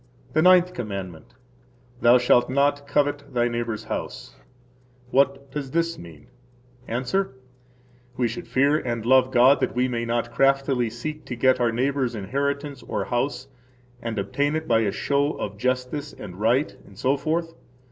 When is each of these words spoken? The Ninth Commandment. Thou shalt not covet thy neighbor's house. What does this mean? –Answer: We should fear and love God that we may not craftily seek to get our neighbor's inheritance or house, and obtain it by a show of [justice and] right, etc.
The 0.33 0.41
Ninth 0.41 0.73
Commandment. 0.73 1.35
Thou 2.01 2.17
shalt 2.17 2.49
not 2.49 2.87
covet 2.87 3.23
thy 3.35 3.47
neighbor's 3.47 3.83
house. 3.83 4.35
What 5.11 5.51
does 5.51 5.69
this 5.69 5.99
mean? 5.99 6.25
–Answer: 6.87 7.35
We 8.17 8.27
should 8.27 8.47
fear 8.47 8.77
and 8.79 9.05
love 9.05 9.29
God 9.29 9.59
that 9.59 9.75
we 9.75 9.87
may 9.87 10.05
not 10.05 10.31
craftily 10.33 10.89
seek 10.89 11.23
to 11.25 11.35
get 11.35 11.59
our 11.61 11.71
neighbor's 11.71 12.15
inheritance 12.15 12.81
or 12.81 13.05
house, 13.05 13.47
and 14.01 14.17
obtain 14.17 14.55
it 14.55 14.67
by 14.67 14.79
a 14.79 14.91
show 14.91 15.33
of 15.33 15.55
[justice 15.59 16.13
and] 16.13 16.37
right, 16.39 16.75
etc. 16.89 17.43